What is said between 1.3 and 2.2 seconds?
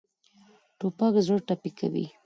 ټپي کوي.